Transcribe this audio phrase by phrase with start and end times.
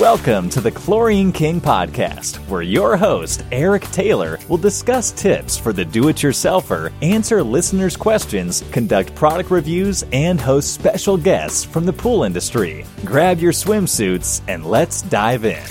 [0.00, 5.72] Welcome to the Chlorine King podcast, where your host, Eric Taylor, will discuss tips for
[5.72, 11.86] the do it yourselfer, answer listeners' questions, conduct product reviews, and host special guests from
[11.86, 12.84] the pool industry.
[13.06, 15.64] Grab your swimsuits and let's dive in.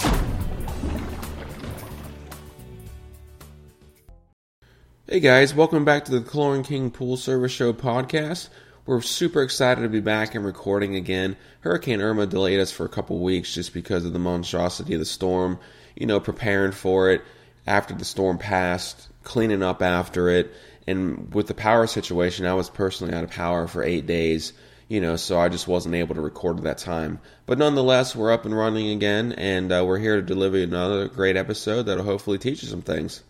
[5.07, 8.49] Hey guys, welcome back to the Chlorine King Pool Service Show podcast.
[8.87, 11.37] We're super excited to be back and recording again.
[11.61, 15.07] Hurricane Irma delayed us for a couple weeks just because of the monstrosity of the
[15.07, 15.57] storm,
[15.95, 17.23] you know, preparing for it
[17.65, 20.53] after the storm passed, cleaning up after it.
[20.85, 24.53] And with the power situation, I was personally out of power for eight days,
[24.87, 27.19] you know, so I just wasn't able to record at that time.
[27.47, 31.37] But nonetheless, we're up and running again, and uh, we're here to deliver another great
[31.37, 33.23] episode that'll hopefully teach you some things.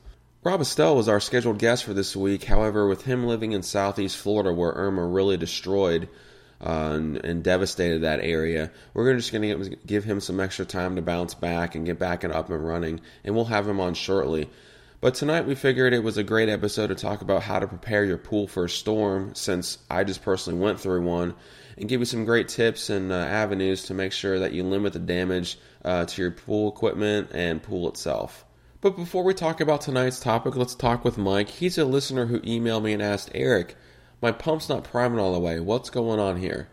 [0.45, 2.43] Rob Estelle was our scheduled guest for this week.
[2.43, 6.07] However, with him living in southeast Florida, where Irma really destroyed
[6.61, 10.97] uh, and, and, devastated that area, we're just going to give him some extra time
[10.97, 13.95] to bounce back and get back and up and running, and we'll have him on
[13.95, 14.47] shortly.
[15.01, 18.05] But tonight we figured it was a great episode to talk about how to prepare
[18.05, 21.33] your pool for a storm, since I just personally went through one,
[21.75, 24.93] and give you some great tips and uh, avenues to make sure that you limit
[24.93, 28.44] the damage uh, to your pool equipment and pool itself.
[28.85, 31.49] But before we talk about tonight's topic, let's talk with Mike.
[31.49, 33.75] He's a listener who emailed me and asked, Eric,
[34.21, 35.59] my pump's not priming all the way.
[35.59, 36.67] What's going on here?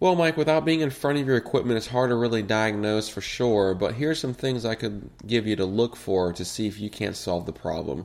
[0.00, 3.22] Well, Mike, without being in front of your equipment, it's hard to really diagnose for
[3.22, 6.78] sure, but here's some things I could give you to look for to see if
[6.78, 8.04] you can't solve the problem.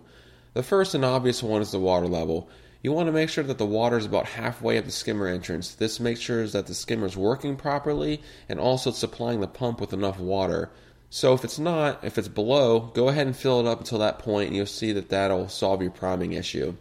[0.54, 2.48] The first and obvious one is the water level.
[2.84, 5.76] You want to make sure that the water is about halfway up the skimmer entrance.
[5.76, 9.92] This makes sure that the skimmer is working properly and also supplying the pump with
[9.92, 10.70] enough water.
[11.10, 14.20] So if it's not, if it's below, go ahead and fill it up until that
[14.20, 16.76] point, and you'll see that that'll solve your priming issue.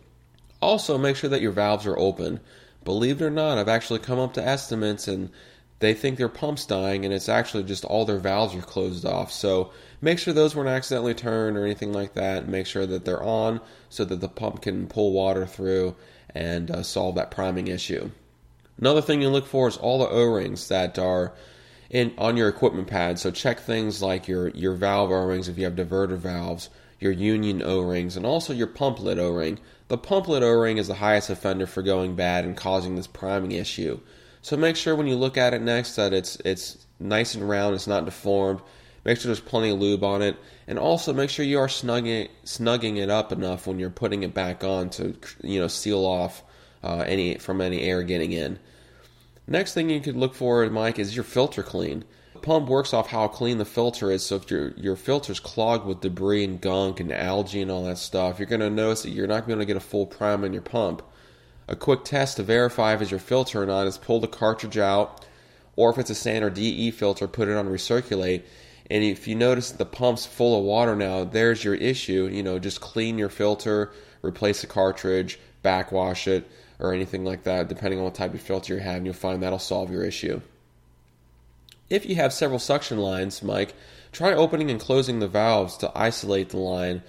[0.60, 2.40] Also, make sure that your valves are open.
[2.84, 5.30] Believe it or not, I've actually come up to estimates and
[5.80, 9.30] they think their pump's dying, and it's actually just all their valves are closed off.
[9.30, 12.48] So make sure those weren't accidentally turned or anything like that.
[12.48, 15.94] Make sure that they're on so that the pump can pull water through
[16.34, 18.10] and uh, solve that priming issue.
[18.78, 21.32] Another thing you look for is all the O-rings that are
[21.94, 23.18] in on your equipment pad.
[23.20, 26.68] So check things like your your valve O-rings if you have diverter valves,
[26.98, 29.60] your union O-rings, and also your pump lid O-ring.
[29.86, 33.52] The pump lid O-ring is the highest offender for going bad and causing this priming
[33.52, 34.00] issue.
[34.42, 37.76] So make sure when you look at it next that it's it's nice and round,
[37.76, 38.60] it's not deformed.
[39.04, 42.28] Make sure there's plenty of lube on it, and also make sure you are snugging
[42.44, 46.42] snugging it up enough when you're putting it back on to you know seal off
[46.82, 48.58] uh, any from any air getting in.
[49.46, 52.04] Next thing you could look for, Mike, is your filter clean.
[52.32, 54.24] The pump works off how clean the filter is.
[54.24, 57.98] So if your your filter's clogged with debris and gunk and algae and all that
[57.98, 60.52] stuff, you're going to notice that you're not going to get a full prime on
[60.52, 61.02] your pump.
[61.68, 64.78] A quick test to verify if it's your filter or not is pull the cartridge
[64.78, 65.26] out,
[65.76, 68.42] or if it's a sand or DE filter, put it on recirculate.
[68.90, 72.28] And if you notice the pump's full of water now, there's your issue.
[72.30, 77.68] You know, just clean your filter, replace the cartridge, backwash it or anything like that,
[77.68, 80.40] depending on what type of filter you have, and you'll find that'll solve your issue.
[81.90, 83.74] If you have several suction lines, Mike,
[84.12, 87.02] try opening and closing the valves to isolate the line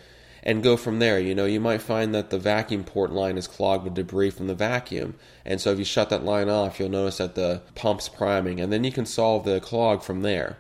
[0.44, 1.20] and go from there.
[1.20, 4.48] You know, you might find that the vacuum port line is clogged with debris from
[4.48, 5.16] the vacuum.
[5.44, 8.72] And so if you shut that line off, you'll notice that the pump's priming, and
[8.72, 10.58] then you can solve the clog from there.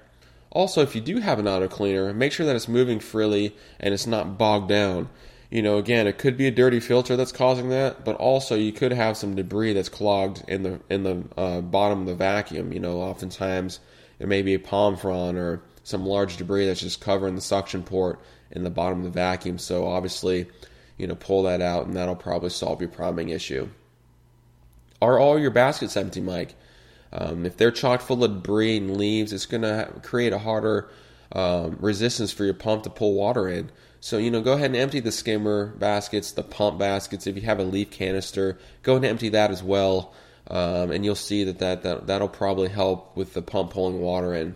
[0.50, 3.94] Also, if you do have an auto cleaner, make sure that it's moving freely and
[3.94, 5.10] it's not bogged down
[5.50, 8.72] you know, again, it could be a dirty filter that's causing that, but also you
[8.72, 12.74] could have some debris that's clogged in the in the uh, bottom of the vacuum.
[12.74, 13.80] You know, oftentimes
[14.20, 17.84] it may be a palm frond or some large debris that's just covering the suction
[17.84, 18.20] port
[18.52, 19.58] in the bottom of the vacuum.
[19.60, 20.48] So obviously,
[20.98, 23.70] you know, pull that out, and that'll probably solve your priming issue.
[25.02, 26.56] Are all your baskets empty, Mike?
[27.14, 30.90] Um, if they're chock full of debris and leaves, it's going to create a harder
[31.31, 33.72] um, resistance for your pump to pull water in.
[34.00, 37.25] So, you know, go ahead and empty the skimmer baskets, the pump baskets.
[37.25, 40.14] If you have a leaf canister, go and empty that as well.
[40.47, 44.34] Um, and you'll see that, that, that that'll probably help with the pump pulling water
[44.34, 44.56] in.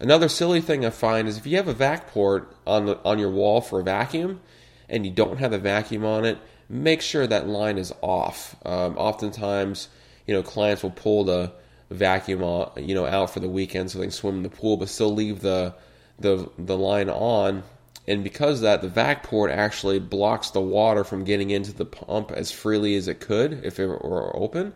[0.00, 3.18] Another silly thing I find is if you have a vac port on the, on
[3.18, 4.40] your wall for a vacuum
[4.88, 8.56] and you don't have a vacuum on it, make sure that line is off.
[8.64, 9.88] Um, oftentimes,
[10.26, 11.52] you know, clients will pull the
[11.90, 12.40] vacuum,
[12.76, 15.14] you know, out for the weekend so they can swim in the pool, but still
[15.14, 15.74] leave the
[16.18, 17.62] the the line on
[18.10, 22.32] and because that, the vac port actually blocks the water from getting into the pump
[22.32, 24.72] as freely as it could if it were open.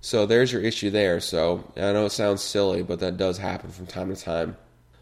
[0.00, 1.18] So there's your issue there.
[1.18, 4.56] So I know it sounds silly, but that does happen from time to time.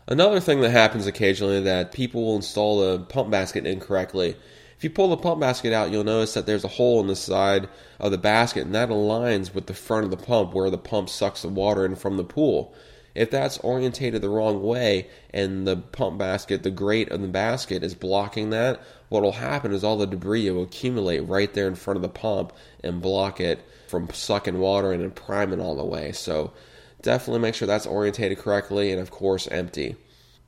[0.07, 4.37] Another thing that happens occasionally that people will install the pump basket incorrectly.
[4.79, 7.17] If you pull the pump basket out, you'll notice that there's a hole in the
[7.17, 10.79] side of the basket, and that aligns with the front of the pump where the
[10.79, 12.73] pump sucks the water in from the pool.
[13.13, 17.83] If that's orientated the wrong way and the pump basket, the grate of the basket
[17.83, 21.75] is blocking that, what will happen is all the debris will accumulate right there in
[21.75, 22.53] front of the pump
[22.85, 23.59] and block it
[23.89, 26.13] from sucking water in and priming all the way.
[26.13, 26.53] So
[27.03, 29.97] definitely make sure that's orientated correctly and of course empty.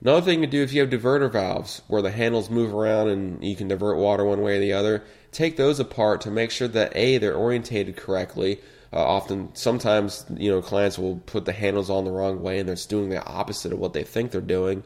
[0.02, 3.44] Another thing to do if you have diverter valves where the handles move around and
[3.44, 6.68] you can divert water one way or the other, take those apart to make sure
[6.68, 8.60] that A, they're orientated correctly.
[8.94, 12.68] Uh, often, sometimes, you know, clients will put the handles on the wrong way and
[12.68, 14.82] they're doing the opposite of what they think they're doing.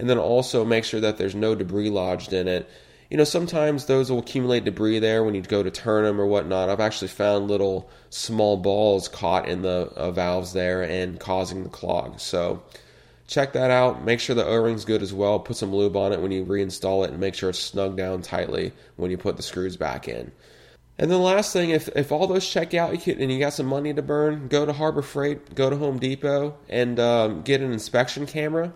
[0.00, 2.68] And then also make sure that there's no debris lodged in it.
[3.10, 6.26] You know, sometimes those will accumulate debris there when you go to turn them or
[6.26, 6.68] whatnot.
[6.68, 11.68] I've actually found little small balls caught in the uh, valves there and causing the
[11.68, 12.18] clog.
[12.18, 12.62] So,
[13.32, 14.04] check that out.
[14.04, 15.40] Make sure the O-ring's good as well.
[15.40, 18.22] Put some lube on it when you reinstall it and make sure it's snug down
[18.22, 20.30] tightly when you put the screws back in.
[20.98, 23.54] And then the last thing, if, if all those check out you and you got
[23.54, 27.62] some money to burn, go to Harbor Freight, go to Home Depot, and um, get
[27.62, 28.72] an inspection camera.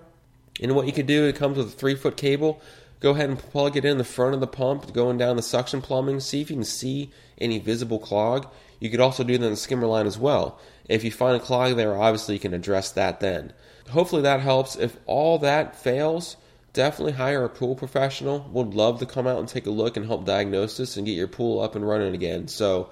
[0.60, 2.60] And what you could do, it comes with a three foot cable.
[3.00, 5.82] Go ahead and plug it in the front of the pump, going down the suction
[5.82, 6.20] plumbing.
[6.20, 8.48] See if you can see any visible clog.
[8.80, 10.58] You could also do that in the skimmer line as well.
[10.88, 13.52] If you find a clog there, obviously you can address that then
[13.90, 14.76] hopefully that helps.
[14.76, 16.36] If all that fails,
[16.72, 18.48] definitely hire a pool professional.
[18.52, 21.12] Would love to come out and take a look and help diagnose this and get
[21.12, 22.48] your pool up and running again.
[22.48, 22.90] So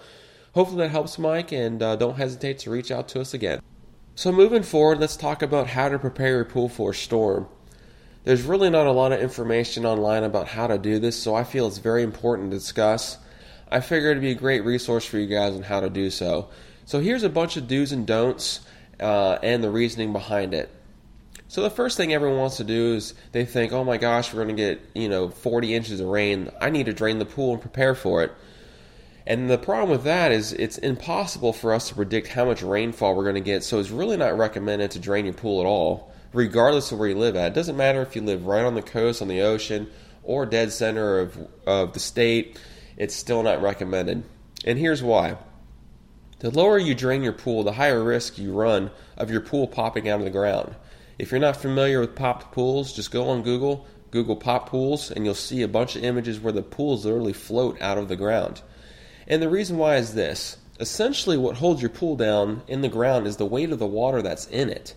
[0.52, 3.60] hopefully that helps, Mike, and uh, don't hesitate to reach out to us again.
[4.14, 7.48] So moving forward, let's talk about how to prepare your pool for a storm.
[8.22, 11.44] There's really not a lot of information online about how to do this, so I
[11.44, 13.18] feel it's very important to discuss.
[13.70, 16.48] I figure it'd be a great resource for you guys on how to do so.
[16.86, 18.60] So here's a bunch of do's and don'ts
[19.00, 20.70] uh, and the reasoning behind it.
[21.46, 24.44] So the first thing everyone wants to do is they think, "Oh my gosh, we're
[24.44, 26.50] going to get, you know, 40 inches of rain.
[26.60, 28.32] I need to drain the pool and prepare for it."
[29.26, 33.14] And the problem with that is it's impossible for us to predict how much rainfall
[33.14, 33.62] we're going to get.
[33.62, 37.14] So it's really not recommended to drain your pool at all, regardless of where you
[37.14, 37.52] live at.
[37.52, 39.88] It doesn't matter if you live right on the coast, on the ocean,
[40.22, 42.58] or dead center of of the state.
[42.96, 44.24] It's still not recommended.
[44.64, 45.36] And here's why.
[46.40, 50.08] The lower you drain your pool, the higher risk you run of your pool popping
[50.08, 50.74] out of the ground.
[51.18, 55.24] If you're not familiar with popped pools, just go on Google, Google pop pools, and
[55.24, 58.62] you'll see a bunch of images where the pools literally float out of the ground.
[59.26, 63.28] And the reason why is this essentially, what holds your pool down in the ground
[63.28, 64.94] is the weight of the water that's in it.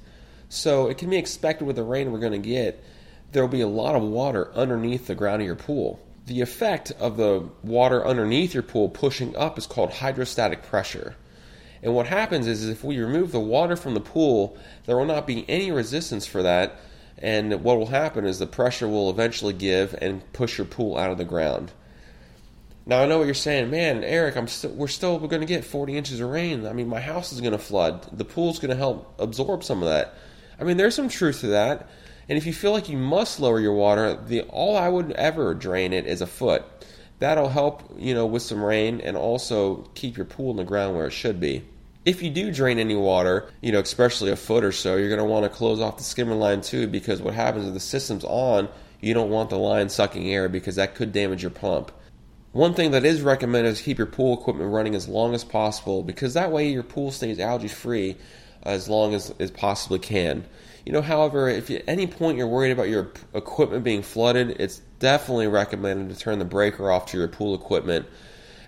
[0.50, 2.84] So it can be expected with the rain we're going to get,
[3.32, 6.00] there will be a lot of water underneath the ground of your pool.
[6.26, 11.16] The effect of the water underneath your pool pushing up is called hydrostatic pressure.
[11.84, 15.06] And what happens is, is if we remove the water from the pool, there will
[15.06, 16.80] not be any resistance for that.
[17.18, 21.12] And what will happen is the pressure will eventually give and push your pool out
[21.12, 21.72] of the ground.
[22.86, 24.38] Now I know what you're saying, man, Eric.
[24.38, 24.48] I'm
[24.78, 26.66] we're still going to get 40 inches of rain.
[26.66, 28.08] I mean, my house is going to flood.
[28.18, 30.14] The pool's going to help absorb some of that.
[30.60, 31.90] I mean, there's some truth to that.
[32.30, 35.54] And if you feel like you must lower your water, the all I would ever
[35.54, 36.64] drain it is a foot
[37.20, 40.96] that'll help you know with some rain and also keep your pool in the ground
[40.96, 41.64] where it should be.
[42.06, 45.20] If you do drain any water you know especially a foot or so you're going
[45.20, 48.24] to want to close off the skimmer line too because what happens if the system's
[48.24, 48.70] on
[49.02, 51.92] you don't want the line sucking air because that could damage your pump.
[52.52, 56.02] One thing that is recommended is keep your pool equipment running as long as possible
[56.02, 58.18] because that way your pool stays algae free
[58.64, 60.46] as long as as possibly can
[60.88, 64.80] you know, however, if at any point you're worried about your equipment being flooded, it's
[65.00, 68.06] definitely recommended to turn the breaker off to your pool equipment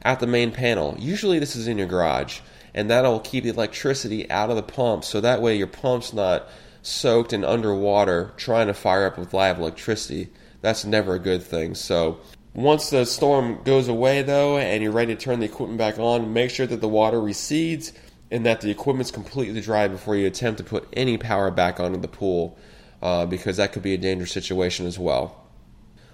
[0.02, 0.98] at the main panel.
[1.00, 2.42] Usually, this is in your garage,
[2.74, 6.50] and that'll keep the electricity out of the pump so that way your pump's not
[6.82, 10.28] soaked and underwater trying to fire up with live electricity.
[10.60, 11.74] That's never a good thing.
[11.74, 12.20] So,
[12.54, 16.34] once the storm goes away, though, and you're ready to turn the equipment back on,
[16.34, 17.94] make sure that the water recedes
[18.32, 22.00] and that the equipment's completely dry before you attempt to put any power back onto
[22.00, 22.58] the pool
[23.02, 25.36] uh, because that could be a dangerous situation as well.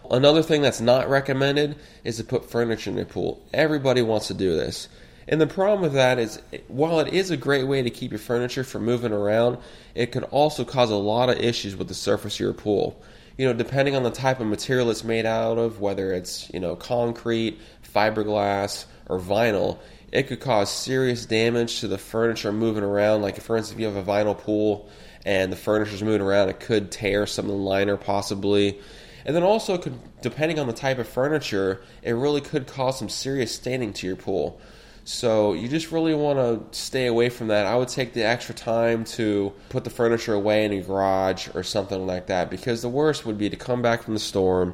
[0.09, 3.43] Another thing that's not recommended is to put furniture in your pool.
[3.53, 4.87] Everybody wants to do this.
[5.27, 8.19] And the problem with that is, while it is a great way to keep your
[8.19, 9.57] furniture from moving around,
[9.95, 13.01] it can also cause a lot of issues with the surface of your pool.
[13.37, 16.59] You know, depending on the type of material it's made out of, whether it's, you
[16.59, 17.59] know, concrete,
[17.93, 19.79] fiberglass, or vinyl,
[20.11, 23.21] it could cause serious damage to the furniture moving around.
[23.21, 24.89] Like, for instance, if you have a vinyl pool
[25.25, 28.79] and the furniture's moving around, it could tear some of the liner possibly.
[29.25, 33.09] And then also, could, depending on the type of furniture, it really could cause some
[33.09, 34.61] serious staining to your pool.
[35.07, 37.67] So you just really want to stay away from that.
[37.67, 41.61] I would take the extra time to put the furniture away in your garage or
[41.61, 44.73] something like that because the worst would be to come back from the storm,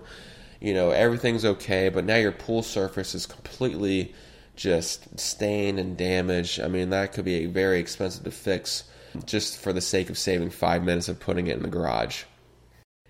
[0.61, 4.15] you know, everything's okay, but now your pool surface is completely
[4.55, 6.61] just stained and damaged.
[6.61, 8.85] I mean, that could be very expensive to fix.
[9.25, 12.23] just for the sake of saving five minutes of putting it in the garage.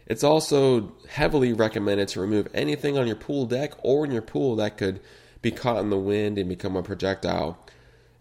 [0.08, 4.56] It's also heavily recommended to remove anything on your pool deck or in your pool
[4.56, 5.00] that could
[5.42, 7.58] be caught in the wind and become a projectile.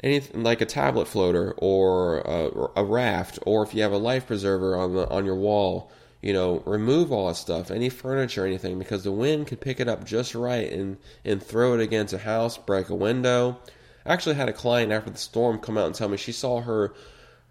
[0.03, 4.27] Anything like a tablet floater or a, a raft, or if you have a life
[4.27, 5.91] preserver on the on your wall,
[6.23, 9.89] you know, remove all that stuff, any furniture, anything, because the wind could pick it
[9.89, 13.59] up just right and and throw it against a house, break a window.
[14.07, 16.62] I actually had a client after the storm come out and tell me she saw
[16.62, 16.95] her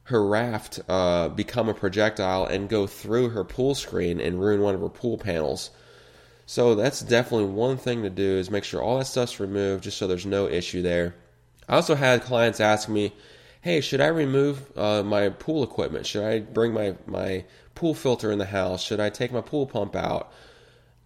[0.03, 4.73] her raft uh, become a projectile and go through her pool screen and ruin one
[4.73, 5.69] of her pool panels.
[6.49, 9.99] So that's definitely one thing to do is make sure all that stuff's removed just
[9.99, 11.13] so there's no issue there.
[11.67, 13.13] I also had clients ask me,
[13.61, 16.07] "Hey, should I remove uh, my pool equipment?
[16.07, 18.81] Should I bring my my pool filter in the house?
[18.81, 20.33] Should I take my pool pump out?"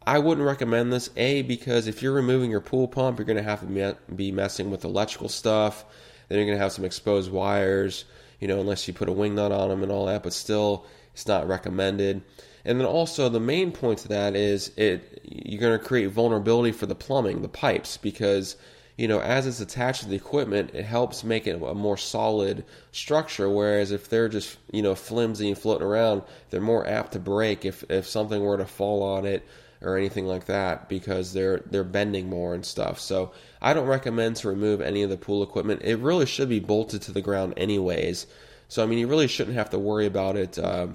[0.07, 1.09] I wouldn't recommend this.
[1.17, 4.71] A because if you're removing your pool pump, you're going to have to be messing
[4.71, 5.83] with electrical stuff.
[6.29, 8.05] Then you're going to have some exposed wires
[8.43, 10.85] you know, unless you put a wing nut on them and all that, but still,
[11.13, 12.21] it's not recommended.
[12.65, 16.71] And then also the main point to that is it you're going to create vulnerability
[16.71, 18.55] for the plumbing, the pipes, because
[18.97, 22.63] you know as it's attached to the equipment, it helps make it a more solid
[22.91, 23.49] structure.
[23.49, 27.65] Whereas if they're just you know flimsy and floating around, they're more apt to break
[27.65, 29.45] if if something were to fall on it
[29.81, 32.99] or anything like that because they're they're bending more and stuff.
[32.99, 35.81] So I don't recommend to remove any of the pool equipment.
[35.83, 38.25] It really should be bolted to the ground anyways.
[38.69, 40.87] So I mean, you really shouldn't have to worry about it uh,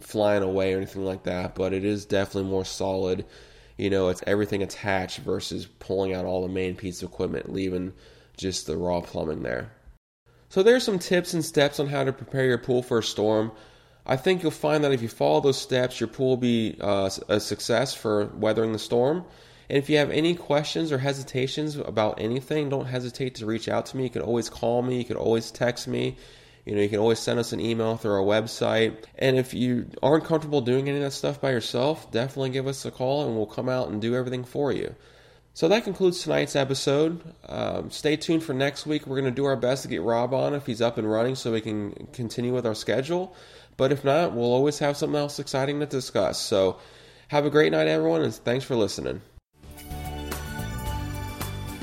[0.00, 1.54] flying away or anything like that.
[1.54, 3.24] But it is definitely more solid.
[3.76, 7.92] You know, it's everything attached versus pulling out all the main piece of equipment, leaving
[8.36, 9.72] just the raw plumbing there.
[10.48, 13.52] So there's some tips and steps on how to prepare your pool for a storm.
[14.06, 17.10] I think you'll find that if you follow those steps, your pool will be uh,
[17.28, 19.24] a success for weathering the storm.
[19.68, 23.86] And if you have any questions or hesitations about anything, don't hesitate to reach out
[23.86, 24.04] to me.
[24.04, 26.16] You can always call me, you can always text me.
[26.66, 28.96] You know, you can always send us an email through our website.
[29.16, 32.84] And if you aren't comfortable doing any of that stuff by yourself, definitely give us
[32.84, 34.94] a call and we'll come out and do everything for you.
[35.54, 37.22] So that concludes tonight's episode.
[37.48, 39.06] Um, stay tuned for next week.
[39.06, 41.36] We're going to do our best to get Rob on if he's up and running
[41.36, 43.34] so we can continue with our schedule.
[43.76, 46.38] But if not, we'll always have something else exciting to discuss.
[46.38, 46.78] So
[47.28, 49.22] have a great night, everyone, and thanks for listening.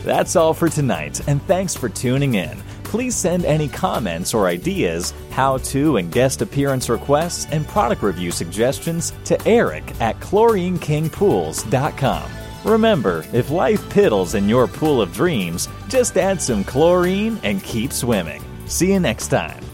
[0.04, 2.62] That's all for tonight, and thanks for tuning in.
[2.94, 8.30] Please send any comments or ideas, how to and guest appearance requests, and product review
[8.30, 12.32] suggestions to Eric at chlorinekingpools.com.
[12.64, 17.92] Remember, if life piddles in your pool of dreams, just add some chlorine and keep
[17.92, 18.44] swimming.
[18.68, 19.73] See you next time.